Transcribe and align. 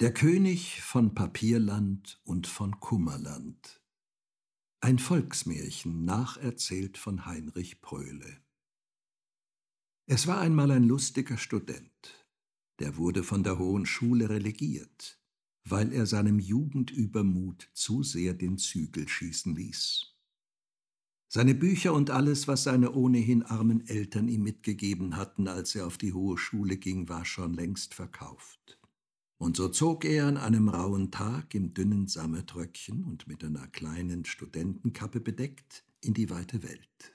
Der 0.00 0.14
König 0.14 0.80
von 0.80 1.12
Papierland 1.16 2.20
und 2.22 2.46
von 2.46 2.78
Kummerland. 2.78 3.82
Ein 4.80 5.00
Volksmärchen 5.00 6.04
nacherzählt 6.04 6.96
von 6.96 7.26
Heinrich 7.26 7.80
Pröhle. 7.80 8.40
Es 10.06 10.28
war 10.28 10.38
einmal 10.38 10.70
ein 10.70 10.84
lustiger 10.84 11.36
Student, 11.36 12.28
der 12.78 12.96
wurde 12.96 13.24
von 13.24 13.42
der 13.42 13.58
Hohen 13.58 13.86
Schule 13.86 14.30
relegiert, 14.30 15.20
weil 15.64 15.92
er 15.92 16.06
seinem 16.06 16.38
Jugendübermut 16.38 17.68
zu 17.72 18.04
sehr 18.04 18.34
den 18.34 18.56
Zügel 18.56 19.08
schießen 19.08 19.56
ließ. 19.56 20.14
Seine 21.26 21.56
Bücher 21.56 21.92
und 21.92 22.10
alles, 22.10 22.46
was 22.46 22.62
seine 22.62 22.92
ohnehin 22.92 23.42
armen 23.42 23.84
Eltern 23.88 24.28
ihm 24.28 24.44
mitgegeben 24.44 25.16
hatten, 25.16 25.48
als 25.48 25.74
er 25.74 25.88
auf 25.88 25.98
die 25.98 26.12
Hohe 26.12 26.38
Schule 26.38 26.76
ging, 26.76 27.08
war 27.08 27.24
schon 27.24 27.52
längst 27.52 27.94
verkauft. 27.94 28.77
Und 29.38 29.56
so 29.56 29.68
zog 29.68 30.04
er 30.04 30.26
an 30.26 30.36
einem 30.36 30.68
rauen 30.68 31.12
Tag 31.12 31.54
im 31.54 31.72
dünnen 31.72 32.08
Sammetröckchen 32.08 33.04
und 33.04 33.28
mit 33.28 33.44
einer 33.44 33.68
kleinen 33.68 34.24
Studentenkappe 34.24 35.20
bedeckt 35.20 35.84
in 36.00 36.12
die 36.12 36.28
weite 36.28 36.64
Welt. 36.64 37.14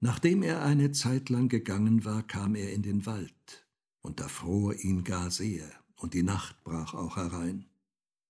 Nachdem 0.00 0.42
er 0.42 0.62
eine 0.62 0.90
Zeit 0.90 1.30
lang 1.30 1.48
gegangen 1.48 2.04
war, 2.04 2.24
kam 2.24 2.56
er 2.56 2.72
in 2.72 2.82
den 2.82 3.06
Wald, 3.06 3.68
und 4.00 4.18
da 4.18 4.26
fror 4.26 4.74
ihn 4.74 5.04
gar 5.04 5.30
sehr, 5.30 5.70
und 5.94 6.14
die 6.14 6.24
Nacht 6.24 6.64
brach 6.64 6.94
auch 6.94 7.16
herein, 7.16 7.70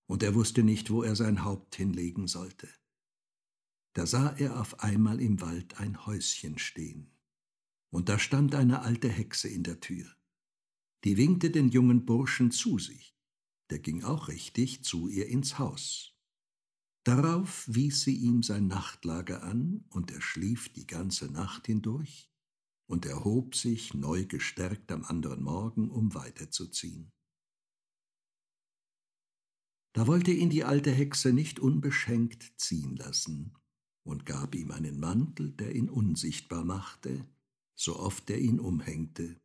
und 0.05 0.21
er 0.21 0.35
wusste 0.35 0.61
nicht, 0.61 0.91
wo 0.91 1.01
er 1.01 1.15
sein 1.15 1.43
Haupt 1.43 1.75
hinlegen 1.75 2.27
sollte. 2.27 2.69
Da 3.93 4.05
sah 4.05 4.35
er 4.37 4.61
auf 4.61 4.81
einmal 4.81 5.19
im 5.19 5.41
Wald 5.41 5.79
ein 5.79 6.05
Häuschen 6.05 6.59
stehen, 6.59 7.09
und 7.89 8.09
da 8.09 8.19
stand 8.19 8.53
eine 8.53 8.83
alte 8.83 9.09
Hexe 9.09 9.47
in 9.47 9.63
der 9.63 9.79
Tür 9.79 10.05
die 11.03 11.17
winkte 11.17 11.51
den 11.51 11.69
jungen 11.69 12.05
Burschen 12.05 12.51
zu 12.51 12.79
sich. 12.79 13.15
Der 13.69 13.79
ging 13.79 14.03
auch 14.03 14.27
richtig 14.27 14.83
zu 14.83 15.07
ihr 15.07 15.27
ins 15.27 15.59
Haus. 15.59 16.13
Darauf 17.03 17.65
wies 17.67 18.01
sie 18.01 18.15
ihm 18.15 18.43
sein 18.43 18.67
Nachtlager 18.67 19.43
an, 19.43 19.85
und 19.89 20.11
er 20.11 20.21
schlief 20.21 20.71
die 20.71 20.87
ganze 20.87 21.25
Nacht 21.31 21.67
hindurch 21.67 22.31
und 22.87 23.05
erhob 23.05 23.55
sich 23.55 23.93
neu 23.93 24.25
gestärkt 24.25 24.91
am 24.91 25.03
anderen 25.03 25.43
Morgen, 25.43 25.89
um 25.89 26.13
weiterzuziehen. 26.13 27.11
Da 29.93 30.07
wollte 30.07 30.31
ihn 30.31 30.49
die 30.49 30.63
alte 30.63 30.91
Hexe 30.91 31.33
nicht 31.33 31.59
unbeschenkt 31.59 32.53
ziehen 32.57 32.95
lassen 32.95 33.53
und 34.03 34.25
gab 34.25 34.55
ihm 34.55 34.71
einen 34.71 34.99
Mantel, 34.99 35.51
der 35.51 35.75
ihn 35.75 35.89
unsichtbar 35.89 36.63
machte, 36.63 37.27
so 37.75 37.97
oft 37.97 38.29
er 38.29 38.39
ihn 38.39 38.59
umhängte, 38.59 39.39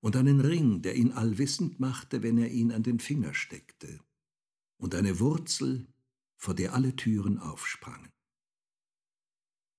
und 0.00 0.16
einen 0.16 0.40
Ring, 0.40 0.82
der 0.82 0.96
ihn 0.96 1.12
allwissend 1.12 1.78
machte, 1.78 2.22
wenn 2.22 2.38
er 2.38 2.50
ihn 2.50 2.72
an 2.72 2.82
den 2.82 2.98
Finger 2.98 3.34
steckte, 3.34 4.00
und 4.78 4.94
eine 4.94 5.20
Wurzel, 5.20 5.86
vor 6.36 6.54
der 6.54 6.74
alle 6.74 6.96
Türen 6.96 7.38
aufsprangen. 7.38 8.10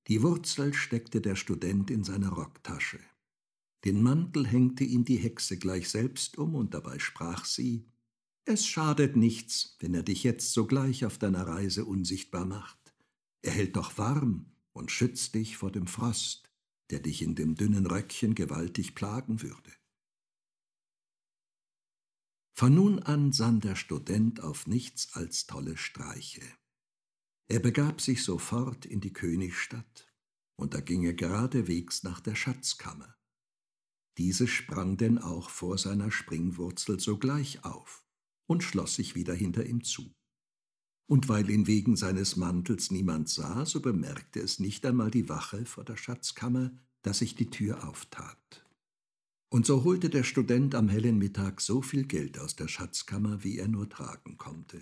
Die 0.08 0.22
Wurzel 0.22 0.74
steckte 0.74 1.22
der 1.22 1.36
Student 1.36 1.90
in 1.90 2.04
seine 2.04 2.30
Rocktasche. 2.30 3.00
Den 3.84 4.04
Mantel 4.04 4.46
hängte 4.46 4.84
ihm 4.84 5.06
die 5.06 5.18
Hexe 5.18 5.58
gleich 5.58 5.90
selbst 5.90 6.38
um, 6.38 6.54
und 6.54 6.74
dabei 6.74 7.00
sprach 7.00 7.46
sie 7.46 7.88
Es 8.46 8.66
schadet 8.66 9.16
nichts, 9.16 9.76
wenn 9.80 9.94
er 9.94 10.04
dich 10.04 10.24
jetzt 10.24 10.54
sogleich 10.54 11.06
auf 11.06 11.18
deiner 11.18 11.48
Reise 11.48 11.86
unsichtbar 11.86 12.46
macht. 12.46 12.94
Er 13.42 13.54
hält 13.54 13.76
doch 13.76 13.98
warm 13.98 14.52
und 14.74 14.92
schützt 14.92 15.34
dich 15.34 15.58
vor 15.58 15.72
dem 15.72 15.88
Frost, 15.88 16.52
der 16.92 17.00
dich 17.00 17.22
in 17.22 17.36
dem 17.36 17.56
dünnen 17.56 17.88
Röckchen 17.88 18.36
gewaltig 18.36 18.94
plagen 18.94 19.42
würde. 19.42 19.72
Von 22.62 22.76
nun 22.76 23.00
an 23.00 23.32
sann 23.32 23.60
der 23.60 23.76
Student 23.76 24.44
auf 24.44 24.68
nichts 24.68 25.16
als 25.16 25.48
tolle 25.48 25.78
Streiche. 25.78 26.44
Er 27.48 27.60
begab 27.60 28.00
sich 28.00 28.24
sofort 28.24 28.86
in 28.86 29.02
die 29.02 29.14
Königstadt, 29.14 30.14
und 30.58 30.76
da 30.76 30.80
ging 30.80 31.04
er 31.04 31.16
geradewegs 31.16 32.04
nach 32.04 32.20
der 32.20 32.36
Schatzkammer. 32.36 33.16
Diese 34.20 34.46
sprang 34.46 34.96
denn 34.96 35.18
auch 35.18 35.50
vor 35.50 35.80
seiner 35.80 36.12
Springwurzel 36.12 37.00
sogleich 37.00 37.66
auf 37.66 38.06
und 38.46 38.64
schloss 38.64 38.94
sich 38.94 39.16
wieder 39.16 39.34
hinter 39.34 39.66
ihm 39.66 39.84
zu. 39.84 40.14
Und 41.10 41.30
weil 41.30 41.50
ihn 41.50 41.66
wegen 41.66 41.96
seines 41.96 42.36
Mantels 42.36 42.92
niemand 42.92 43.28
sah, 43.28 43.66
so 43.66 43.82
bemerkte 43.82 44.40
es 44.40 44.60
nicht 44.60 44.86
einmal 44.86 45.10
die 45.10 45.30
Wache 45.30 45.66
vor 45.66 45.84
der 45.84 45.98
Schatzkammer, 45.98 46.72
dass 47.02 47.18
sich 47.18 47.34
die 47.34 47.50
Tür 47.50 47.90
auftat. 47.90 48.71
Und 49.54 49.66
so 49.66 49.84
holte 49.84 50.10
der 50.10 50.24
Student 50.24 50.76
am 50.76 50.88
hellen 50.88 51.18
Mittag 51.18 51.60
so 51.60 51.82
viel 51.82 52.06
Geld 52.06 52.40
aus 52.40 52.56
der 52.56 52.70
Schatzkammer, 52.70 53.44
wie 53.44 53.58
er 53.58 53.68
nur 53.68 53.90
tragen 53.90 54.38
konnte. 54.38 54.82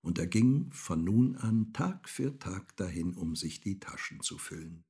Und 0.00 0.18
er 0.18 0.26
ging 0.26 0.72
von 0.72 1.04
nun 1.04 1.36
an 1.36 1.72
Tag 1.72 2.08
für 2.08 2.36
Tag 2.40 2.76
dahin, 2.76 3.14
um 3.14 3.36
sich 3.36 3.60
die 3.60 3.78
Taschen 3.78 4.20
zu 4.20 4.36
füllen. 4.36 4.84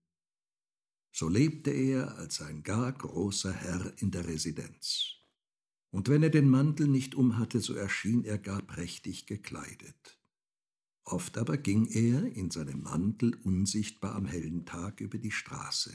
So 1.12 1.28
lebte 1.28 1.70
er 1.70 2.16
als 2.16 2.40
ein 2.40 2.62
gar 2.62 2.90
großer 2.92 3.52
Herr 3.52 3.92
in 3.98 4.10
der 4.10 4.26
Residenz. 4.26 5.16
Und 5.90 6.08
wenn 6.08 6.22
er 6.22 6.30
den 6.30 6.48
Mantel 6.48 6.88
nicht 6.88 7.14
umhatte, 7.14 7.60
so 7.60 7.74
erschien 7.74 8.24
er 8.24 8.38
gar 8.38 8.62
prächtig 8.62 9.26
gekleidet. 9.26 10.18
Oft 11.04 11.36
aber 11.36 11.58
ging 11.58 11.84
er 11.88 12.24
in 12.24 12.50
seinem 12.50 12.82
Mantel 12.82 13.34
unsichtbar 13.44 14.14
am 14.14 14.24
hellen 14.24 14.64
Tag 14.64 15.02
über 15.02 15.18
die 15.18 15.30
Straße. 15.30 15.92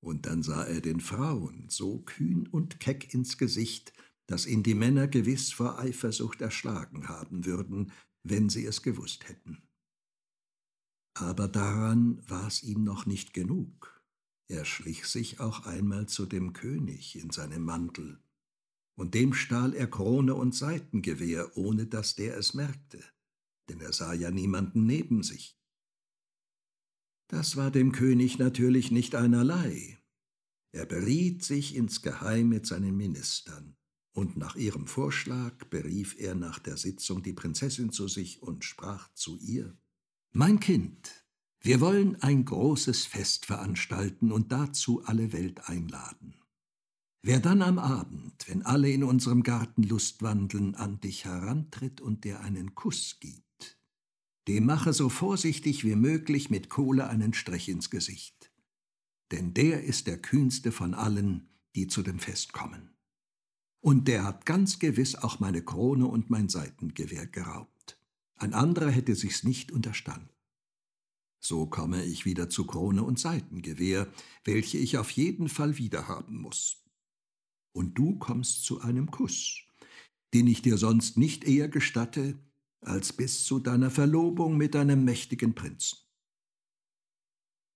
Und 0.00 0.26
dann 0.26 0.42
sah 0.42 0.64
er 0.64 0.80
den 0.80 1.00
Frauen 1.00 1.66
so 1.68 1.98
kühn 1.98 2.46
und 2.46 2.80
keck 2.80 3.12
ins 3.12 3.36
Gesicht, 3.36 3.92
dass 4.26 4.46
ihn 4.46 4.62
die 4.62 4.74
Männer 4.74 5.08
gewiss 5.08 5.52
vor 5.52 5.78
Eifersucht 5.78 6.40
erschlagen 6.40 7.08
haben 7.08 7.44
würden, 7.44 7.92
wenn 8.22 8.48
sie 8.48 8.64
es 8.64 8.82
gewusst 8.82 9.28
hätten. 9.28 9.62
Aber 11.14 11.48
daran 11.48 12.22
war's 12.28 12.62
ihm 12.62 12.84
noch 12.84 13.04
nicht 13.04 13.34
genug. 13.34 14.00
Er 14.48 14.64
schlich 14.64 15.04
sich 15.06 15.38
auch 15.40 15.66
einmal 15.66 16.08
zu 16.08 16.26
dem 16.26 16.52
König 16.52 17.16
in 17.16 17.30
seinem 17.30 17.62
Mantel, 17.62 18.20
und 18.96 19.14
dem 19.14 19.32
stahl 19.32 19.74
er 19.74 19.88
Krone 19.88 20.34
und 20.34 20.54
Seitengewehr, 20.54 21.56
ohne 21.56 21.86
dass 21.86 22.14
der 22.16 22.36
es 22.36 22.54
merkte, 22.54 23.02
denn 23.68 23.80
er 23.80 23.92
sah 23.92 24.12
ja 24.12 24.30
niemanden 24.30 24.86
neben 24.86 25.22
sich. 25.22 25.59
Das 27.30 27.54
war 27.54 27.70
dem 27.70 27.92
König 27.92 28.40
natürlich 28.40 28.90
nicht 28.90 29.14
einerlei. 29.14 30.00
Er 30.72 30.84
beriet 30.84 31.44
sich 31.44 31.76
insgeheim 31.76 32.48
mit 32.48 32.66
seinen 32.66 32.96
Ministern, 32.96 33.76
und 34.12 34.36
nach 34.36 34.56
ihrem 34.56 34.88
Vorschlag 34.88 35.54
berief 35.66 36.16
er 36.18 36.34
nach 36.34 36.58
der 36.58 36.76
Sitzung 36.76 37.22
die 37.22 37.32
Prinzessin 37.32 37.92
zu 37.92 38.08
sich 38.08 38.42
und 38.42 38.64
sprach 38.64 39.14
zu 39.14 39.36
ihr 39.38 39.78
Mein 40.32 40.58
Kind, 40.58 41.24
wir 41.60 41.80
wollen 41.80 42.20
ein 42.20 42.44
großes 42.44 43.06
Fest 43.06 43.46
veranstalten 43.46 44.32
und 44.32 44.50
dazu 44.50 45.04
alle 45.04 45.32
Welt 45.32 45.68
einladen. 45.68 46.34
Wer 47.22 47.38
dann 47.38 47.62
am 47.62 47.78
Abend, 47.78 48.48
wenn 48.48 48.62
alle 48.62 48.90
in 48.90 49.04
unserem 49.04 49.44
Garten 49.44 49.84
Lust 49.84 50.20
wandeln, 50.22 50.74
an 50.74 50.98
dich 50.98 51.26
herantritt 51.26 52.00
und 52.00 52.24
dir 52.24 52.40
einen 52.40 52.74
Kuss 52.74 53.18
gibt, 53.20 53.49
dem 54.48 54.66
mache 54.66 54.92
so 54.92 55.08
vorsichtig 55.08 55.84
wie 55.84 55.96
möglich 55.96 56.50
mit 56.50 56.68
Kohle 56.68 57.08
einen 57.08 57.34
Strich 57.34 57.68
ins 57.68 57.90
Gesicht. 57.90 58.50
Denn 59.30 59.54
der 59.54 59.84
ist 59.84 60.06
der 60.06 60.20
kühnste 60.20 60.72
von 60.72 60.94
allen, 60.94 61.48
die 61.74 61.86
zu 61.86 62.02
dem 62.02 62.18
Fest 62.18 62.52
kommen. 62.52 62.90
Und 63.80 64.08
der 64.08 64.24
hat 64.24 64.44
ganz 64.44 64.78
gewiss 64.78 65.14
auch 65.14 65.40
meine 65.40 65.62
Krone 65.62 66.06
und 66.06 66.30
mein 66.30 66.48
Seitengewehr 66.48 67.26
geraubt. 67.26 67.98
Ein 68.36 68.54
anderer 68.54 68.90
hätte 68.90 69.14
sich's 69.14 69.44
nicht 69.44 69.72
unterstanden. 69.72 70.30
So 71.38 71.66
komme 71.66 72.04
ich 72.04 72.26
wieder 72.26 72.50
zu 72.50 72.66
Krone 72.66 73.02
und 73.02 73.18
Seitengewehr, 73.18 74.12
welche 74.44 74.76
ich 74.76 74.98
auf 74.98 75.10
jeden 75.10 75.48
Fall 75.48 75.78
wiederhaben 75.78 76.36
muss. 76.36 76.84
Und 77.72 77.96
du 77.96 78.18
kommst 78.18 78.64
zu 78.64 78.80
einem 78.80 79.10
Kuss, 79.10 79.62
den 80.34 80.46
ich 80.46 80.60
dir 80.60 80.76
sonst 80.76 81.16
nicht 81.16 81.44
eher 81.44 81.68
gestatte, 81.68 82.38
als 82.80 83.12
bis 83.12 83.44
zu 83.44 83.58
deiner 83.58 83.90
Verlobung 83.90 84.56
mit 84.56 84.74
deinem 84.74 85.04
mächtigen 85.04 85.54
Prinzen. 85.54 85.98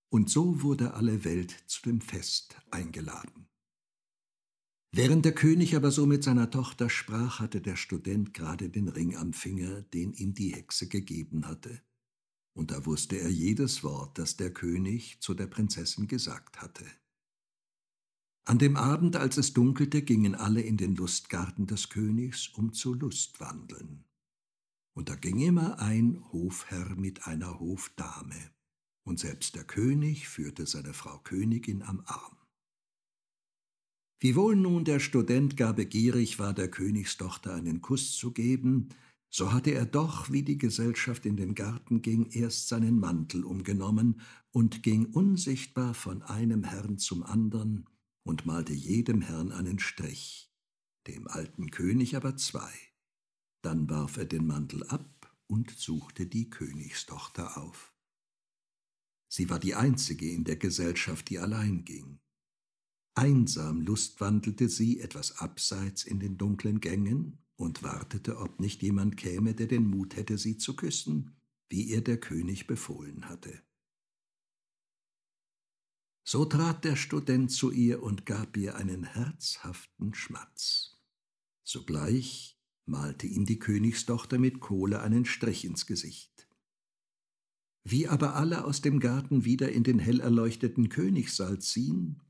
Und 0.09 0.29
so 0.29 0.61
wurde 0.61 0.93
alle 0.93 1.23
Welt 1.25 1.51
zu 1.67 1.81
dem 1.83 2.01
Fest 2.01 2.57
eingeladen. 2.71 3.47
Während 4.91 5.25
der 5.25 5.35
König 5.35 5.75
aber 5.75 5.91
so 5.91 6.05
mit 6.05 6.23
seiner 6.23 6.49
Tochter 6.49 6.89
sprach, 6.89 7.39
hatte 7.39 7.59
der 7.59 7.75
Student 7.75 8.33
gerade 8.33 8.69
den 8.69 8.87
Ring 8.87 9.17
am 9.17 9.33
Finger, 9.33 9.81
den 9.81 10.13
ihm 10.13 10.33
die 10.33 10.53
Hexe 10.53 10.87
gegeben 10.87 11.47
hatte. 11.47 11.81
Und 12.53 12.71
da 12.71 12.85
wusste 12.85 13.17
er 13.17 13.29
jedes 13.29 13.83
Wort, 13.83 14.17
das 14.17 14.37
der 14.37 14.53
König 14.53 15.19
zu 15.19 15.33
der 15.33 15.47
Prinzessin 15.47 16.07
gesagt 16.07 16.61
hatte. 16.61 16.85
An 18.45 18.57
dem 18.57 18.77
Abend, 18.77 19.17
als 19.17 19.35
es 19.35 19.51
dunkelte, 19.51 20.01
gingen 20.01 20.33
alle 20.33 20.61
in 20.61 20.77
den 20.77 20.95
Lustgarten 20.95 21.67
des 21.67 21.89
Königs, 21.89 22.47
um 22.47 22.71
zu 22.71 22.93
Lustwandeln 22.93 24.05
und 24.95 25.09
da 25.09 25.15
ging 25.15 25.39
immer 25.39 25.79
ein 25.79 26.23
Hofherr 26.31 26.95
mit 26.95 27.27
einer 27.27 27.59
Hofdame, 27.59 28.51
und 29.03 29.19
selbst 29.19 29.55
der 29.55 29.65
König 29.65 30.27
führte 30.27 30.65
seine 30.65 30.93
Frau 30.93 31.19
Königin 31.19 31.83
am 31.83 32.01
Arm. 32.05 32.37
Wiewohl 34.19 34.55
nun 34.55 34.85
der 34.85 34.99
Student 34.99 35.57
gar 35.57 35.73
begierig 35.73 36.39
war, 36.39 36.53
der 36.53 36.71
Königstochter 36.71 37.53
einen 37.53 37.81
Kuss 37.81 38.13
zu 38.13 38.31
geben, 38.31 38.89
so 39.29 39.51
hatte 39.51 39.71
er 39.71 39.85
doch, 39.85 40.31
wie 40.31 40.43
die 40.43 40.57
Gesellschaft 40.57 41.25
in 41.25 41.35
den 41.35 41.55
Garten 41.55 42.01
ging, 42.01 42.31
erst 42.31 42.69
seinen 42.69 42.97
Mantel 42.99 43.43
umgenommen 43.43 44.21
und 44.51 44.81
ging 44.81 45.07
unsichtbar 45.07 45.93
von 45.93 46.21
einem 46.21 46.63
Herrn 46.63 46.97
zum 46.97 47.21
andern 47.21 47.85
und 48.23 48.45
malte 48.45 48.71
jedem 48.71 49.21
Herrn 49.21 49.51
einen 49.51 49.79
Strich, 49.79 50.49
dem 51.05 51.27
alten 51.27 51.69
König 51.69 52.15
aber 52.15 52.37
zwei. 52.37 52.71
Dann 53.65 53.89
warf 53.89 54.17
er 54.17 54.25
den 54.25 54.45
Mantel 54.45 54.83
ab 54.83 55.35
und 55.47 55.71
suchte 55.71 56.27
die 56.27 56.51
Königstochter 56.51 57.57
auf. 57.57 57.95
Sie 59.27 59.49
war 59.49 59.57
die 59.57 59.73
einzige 59.73 60.29
in 60.29 60.43
der 60.43 60.57
Gesellschaft, 60.57 61.31
die 61.31 61.39
allein 61.39 61.83
ging. 61.83 62.19
Einsam 63.15 63.81
lustwandelte 63.81 64.69
sie 64.69 64.99
etwas 64.99 65.39
abseits 65.39 66.03
in 66.03 66.19
den 66.19 66.37
dunklen 66.37 66.79
Gängen 66.79 67.39
und 67.55 67.81
wartete, 67.81 68.37
ob 68.37 68.59
nicht 68.59 68.83
jemand 68.83 69.17
käme, 69.17 69.55
der 69.55 69.65
den 69.65 69.87
Mut 69.87 70.15
hätte, 70.15 70.37
sie 70.37 70.57
zu 70.57 70.75
küssen, 70.75 71.35
wie 71.67 71.81
ihr 71.81 72.03
der 72.03 72.19
König 72.19 72.67
befohlen 72.67 73.27
hatte. 73.27 73.63
So 76.23 76.45
trat 76.45 76.85
der 76.85 76.97
Student 76.97 77.49
zu 77.51 77.71
ihr 77.71 78.03
und 78.03 78.27
gab 78.27 78.57
ihr 78.57 78.75
einen 78.75 79.05
herzhaften 79.05 80.13
Schmatz. 80.13 81.01
Sogleich 81.63 82.54
malte 82.85 83.27
ihm 83.27 83.45
die 83.45 83.59
Königstochter 83.59 84.37
mit 84.37 84.59
Kohle 84.59 85.01
einen 85.01 85.25
Strich 85.25 85.65
ins 85.65 85.85
Gesicht. 85.85 86.47
Wie 87.83 88.07
aber 88.07 88.35
alle 88.35 88.65
aus 88.65 88.81
dem 88.81 88.99
Garten 88.99 89.45
wieder 89.45 89.71
in 89.71 89.83
den 89.83 89.99
hell 89.99 90.19
erleuchteten 90.19 90.89
Königssaal 90.89 91.59
ziehen, 91.59 92.21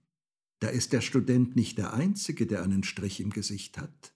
da 0.60 0.68
ist 0.68 0.94
der 0.94 1.02
Student 1.02 1.56
nicht 1.56 1.78
der 1.78 1.94
Einzige, 1.94 2.48
der 2.48 2.64
einen 2.64 2.84
Strich 2.84 3.20
im 3.20 3.30
Gesicht 3.30 3.78
hat, 3.78 4.14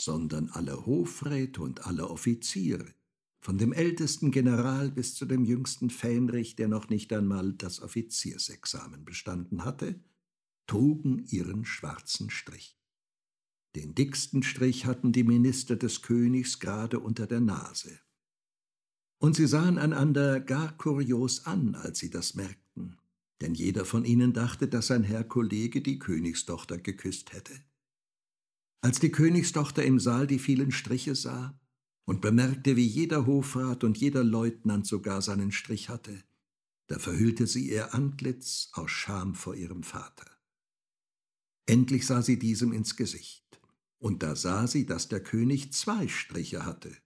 sondern 0.00 0.48
alle 0.48 0.86
Hofräte 0.86 1.60
und 1.60 1.86
alle 1.86 2.08
Offiziere, 2.08 2.94
von 3.40 3.58
dem 3.58 3.72
ältesten 3.72 4.30
General 4.30 4.90
bis 4.90 5.14
zu 5.14 5.26
dem 5.26 5.44
jüngsten 5.44 5.90
Fähnrich, 5.90 6.56
der 6.56 6.68
noch 6.68 6.88
nicht 6.88 7.12
einmal 7.12 7.52
das 7.52 7.80
Offiziersexamen 7.80 9.04
bestanden 9.04 9.64
hatte, 9.64 10.00
trugen 10.66 11.24
ihren 11.26 11.64
schwarzen 11.64 12.30
Strich. 12.30 12.77
Den 13.78 13.94
dicksten 13.94 14.42
Strich 14.42 14.84
hatten 14.84 15.12
die 15.12 15.24
Minister 15.24 15.76
des 15.76 16.02
Königs 16.02 16.60
gerade 16.60 17.00
unter 17.00 17.26
der 17.26 17.40
Nase. 17.40 17.98
Und 19.18 19.36
sie 19.36 19.46
sahen 19.46 19.78
einander 19.78 20.40
gar 20.40 20.76
kurios 20.76 21.46
an, 21.46 21.74
als 21.74 21.98
sie 21.98 22.10
das 22.10 22.34
merkten 22.34 22.98
denn 23.40 23.54
jeder 23.54 23.84
von 23.84 24.04
ihnen 24.04 24.32
dachte, 24.32 24.68
dass 24.68 24.88
sein 24.88 25.04
Herr 25.04 25.24
Kollege 25.24 25.80
die 25.80 25.98
Königstochter 25.98 26.78
geküsst 26.78 27.32
hätte. 27.32 27.52
Als 28.80 29.00
die 29.00 29.10
Königstochter 29.10 29.84
im 29.84 30.00
Saal 30.00 30.26
die 30.26 30.38
vielen 30.38 30.72
Striche 30.72 31.14
sah 31.14 31.58
und 32.04 32.20
bemerkte, 32.20 32.76
wie 32.76 32.86
jeder 32.86 33.26
Hofrat 33.26 33.84
und 33.84 33.98
jeder 33.98 34.24
Leutnant 34.24 34.86
sogar 34.86 35.22
seinen 35.22 35.52
Strich 35.52 35.88
hatte, 35.88 36.24
da 36.86 36.98
verhüllte 36.98 37.46
sie 37.46 37.68
ihr 37.68 37.94
Antlitz 37.94 38.70
aus 38.72 38.90
Scham 38.90 39.34
vor 39.34 39.54
ihrem 39.54 39.82
Vater. 39.82 40.26
Endlich 41.66 42.06
sah 42.06 42.22
sie 42.22 42.38
diesem 42.38 42.72
ins 42.72 42.96
Gesicht, 42.96 43.57
und 43.98 44.22
da 44.22 44.36
sah 44.36 44.66
sie, 44.66 44.86
dass 44.86 45.08
der 45.08 45.22
König 45.22 45.72
zwei 45.72 46.08
Striche 46.08 46.64
hatte, 46.64 46.96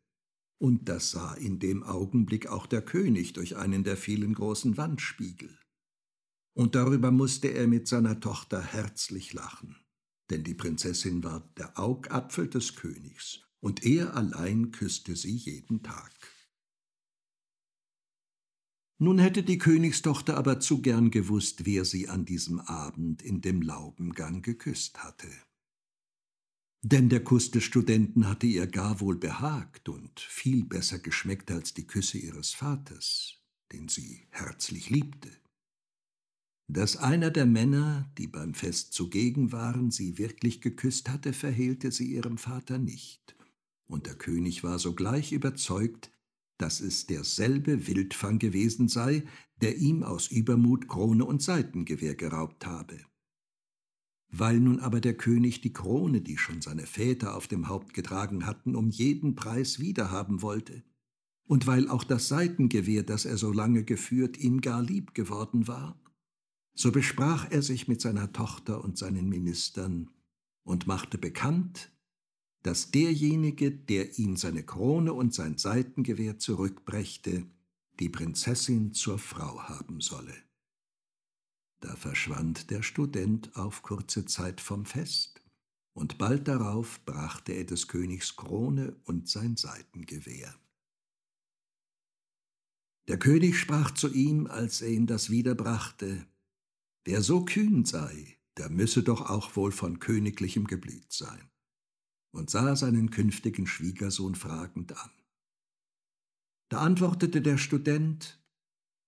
und 0.59 0.89
das 0.89 1.11
sah 1.11 1.35
in 1.35 1.59
dem 1.59 1.83
Augenblick 1.83 2.47
auch 2.47 2.67
der 2.67 2.83
König 2.83 3.33
durch 3.33 3.57
einen 3.57 3.85
der 3.85 3.97
vielen 3.97 4.35
großen 4.35 4.77
Wandspiegel 4.77 5.59
und 6.55 6.75
darüber 6.75 7.11
musste 7.11 7.49
er 7.49 7.67
mit 7.67 7.89
seiner 7.89 8.21
Tochter 8.21 8.63
herzlich 8.63 9.33
lachen, 9.33 9.77
denn 10.31 10.45
die 10.45 10.55
Prinzessin 10.55 11.25
war 11.25 11.41
der 11.57 11.79
Augapfel 11.79 12.49
des 12.49 12.77
Königs, 12.77 13.41
und 13.61 13.85
er 13.85 14.17
allein 14.17 14.71
küsste 14.73 15.17
sie 15.17 15.37
jeden 15.37 15.83
Tag. 15.83 16.13
Nun 18.99 19.19
hätte 19.19 19.43
die 19.43 19.59
Königstochter 19.59 20.37
aber 20.37 20.61
zu 20.61 20.81
gern 20.81 21.11
gewusst, 21.11 21.65
wer 21.65 21.85
sie 21.85 22.09
an 22.09 22.25
diesem 22.25 22.61
Abend 22.61 23.23
in 23.23 23.41
dem 23.41 23.63
Laubengang 23.63 24.43
geküsst 24.43 25.03
hatte. 25.03 25.29
Denn 26.85 27.09
der 27.09 27.23
Kuss 27.23 27.53
des 27.53 27.63
Studenten 27.63 28.29
hatte 28.29 28.47
ihr 28.47 28.67
gar 28.67 29.01
wohl 29.01 29.17
behagt 29.17 29.89
und 29.89 30.19
viel 30.19 30.65
besser 30.65 30.99
geschmeckt 30.99 31.53
als 31.53 31.75
die 31.75 31.87
Küsse 31.87 32.19
ihres 32.19 32.53
Vaters, 32.53 33.39
den 33.71 33.89
sie 33.89 34.27
herzlich 34.31 34.91
liebte. 34.91 35.31
Dass 36.67 36.97
einer 36.97 37.31
der 37.31 37.47
Männer, 37.47 38.11
die 38.19 38.27
beim 38.27 38.55
Fest 38.55 38.95
zugegen 38.95 39.53
waren, 39.53 39.93
sie 39.93 40.19
wirklich 40.19 40.61
geküsst 40.61 41.09
hatte, 41.09 41.33
verhehlte 41.33 41.93
sie 41.93 42.13
ihrem 42.13 42.37
Vater 42.37 42.79
nicht, 42.79 43.37
und 43.87 44.07
der 44.07 44.15
König 44.15 44.65
war 44.65 44.81
sogleich 44.81 45.33
überzeugt, 45.33 46.11
dass 46.59 46.81
es 46.81 47.07
derselbe 47.07 47.87
Wildfang 47.87 48.39
gewesen 48.39 48.89
sei, 48.89 49.25
der 49.61 49.77
ihm 49.77 50.03
aus 50.03 50.29
Übermut 50.29 50.89
Krone 50.89 51.25
und 51.25 51.43
Seitengewehr 51.43 52.15
geraubt 52.15 52.67
habe. 52.67 52.99
Weil 54.35 54.61
nun 54.61 54.81
aber 54.81 55.01
der 55.01 55.15
König 55.15 55.61
die 55.61 55.75
Krone, 55.75 56.23
die 56.23 56.39
schon 56.39 56.63
seine 56.63 56.87
Väter 56.87 57.37
auf 57.37 57.49
dem 57.49 57.69
Haupt 57.69 57.93
getragen 57.93 58.47
hatten, 58.47 58.75
um 58.75 58.89
jeden 58.89 59.35
Preis 59.35 59.79
wiederhaben 59.79 60.41
wollte, 60.41 60.83
und 61.45 61.67
weil 61.67 61.89
auch 61.89 62.03
das 62.03 62.29
Seitengewehr, 62.29 63.03
das 63.03 63.27
er 63.27 63.37
so 63.37 63.53
lange 63.53 63.85
geführt, 63.85 64.39
ihm 64.39 64.63
gar 64.63 64.83
lieb 64.83 65.13
geworden 65.15 65.69
war, 65.69 66.01
so 66.75 66.91
besprach 66.91 67.51
er 67.51 67.61
sich 67.61 67.89
mit 67.89 68.01
seiner 68.01 68.33
Tochter 68.33 68.83
und 68.83 68.97
seinen 68.97 69.29
Ministern 69.29 70.09
und 70.65 70.87
machte 70.87 71.19
bekannt, 71.19 71.93
dass 72.63 72.91
derjenige, 72.91 73.71
der 73.71 74.19
ihm 74.19 74.37
seine 74.37 74.63
Krone 74.63 75.13
und 75.13 75.35
sein 75.35 75.59
Seitengewehr 75.59 76.39
zurückbrächte, 76.39 77.45
die 78.01 78.09
Prinzessin 78.09 78.95
zur 78.95 79.19
Frau 79.19 79.65
haben 79.65 80.01
solle. 80.01 80.35
Da 81.83 81.97
verschwand 81.97 82.71
der 82.71 82.83
Student 82.83 83.57
auf 83.57 83.83
kurze 83.83 84.25
Zeit 84.25 84.61
vom 84.61 84.85
Fest, 84.85 85.43
und 85.95 86.17
bald 86.17 86.47
darauf 86.47 87.05
brachte 87.05 87.53
er 87.53 87.65
des 87.65 87.89
Königs 87.89 88.37
Krone 88.37 88.97
und 89.05 89.29
sein 89.29 89.57
Seitengewehr. 89.57 90.55
Der 93.09 93.19
König 93.19 93.59
sprach 93.59 93.91
zu 93.91 94.13
ihm, 94.13 94.47
als 94.47 94.81
er 94.81 94.91
ihm 94.91 95.07
das 95.07 95.29
wiederbrachte, 95.29 96.25
Wer 97.05 97.21
so 97.21 97.45
kühn 97.45 97.85
sei, 97.85 98.39
der 98.59 98.71
müsse 98.71 99.03
doch 99.03 99.29
auch 99.29 99.57
wohl 99.57 99.73
von 99.73 99.99
königlichem 99.99 100.69
Geblüt 100.69 101.13
sein, 101.13 101.51
und 102.31 102.49
sah 102.49 102.77
seinen 102.77 103.11
künftigen 103.11 103.67
Schwiegersohn 103.67 104.37
fragend 104.37 104.97
an. 104.97 105.11
Da 106.69 106.79
antwortete 106.79 107.43
der 107.43 107.59
Student, 107.59 108.41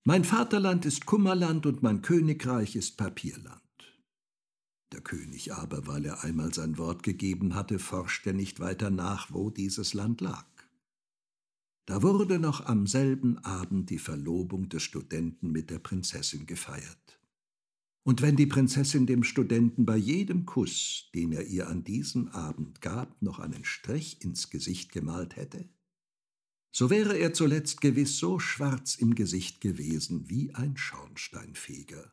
Mein 0.06 0.22
Vaterland 0.24 0.84
ist 0.84 1.06
Kummerland 1.06 1.64
und 1.64 1.82
mein 1.82 2.02
Königreich 2.02 2.76
ist 2.76 2.98
Papierland. 2.98 3.62
Der 4.92 5.00
König 5.00 5.54
aber, 5.54 5.86
weil 5.86 6.04
er 6.04 6.22
einmal 6.24 6.52
sein 6.52 6.76
Wort 6.76 7.02
gegeben 7.02 7.54
hatte, 7.54 7.78
forschte 7.78 8.34
nicht 8.34 8.60
weiter 8.60 8.90
nach, 8.90 9.32
wo 9.32 9.48
dieses 9.48 9.94
Land 9.94 10.20
lag. 10.20 10.46
Da 11.86 12.02
wurde 12.02 12.38
noch 12.38 12.66
am 12.66 12.86
selben 12.86 13.38
Abend 13.38 13.88
die 13.88 13.98
Verlobung 13.98 14.68
des 14.68 14.82
Studenten 14.82 15.50
mit 15.50 15.70
der 15.70 15.78
Prinzessin 15.78 16.44
gefeiert. 16.44 17.18
Und 18.02 18.20
wenn 18.20 18.36
die 18.36 18.46
Prinzessin 18.46 19.06
dem 19.06 19.24
Studenten 19.24 19.86
bei 19.86 19.96
jedem 19.96 20.44
Kuss, 20.44 21.08
den 21.14 21.32
er 21.32 21.46
ihr 21.46 21.66
an 21.66 21.82
diesem 21.82 22.28
Abend 22.28 22.82
gab, 22.82 23.22
noch 23.22 23.38
einen 23.38 23.64
Strich 23.64 24.22
ins 24.22 24.50
Gesicht 24.50 24.92
gemalt 24.92 25.36
hätte, 25.36 25.66
so 26.76 26.90
wäre 26.90 27.16
er 27.16 27.32
zuletzt 27.32 27.80
gewiss 27.80 28.18
so 28.18 28.40
schwarz 28.40 28.96
im 28.96 29.14
Gesicht 29.14 29.60
gewesen 29.60 30.28
wie 30.28 30.52
ein 30.56 30.76
Schornsteinfeger. 30.76 32.12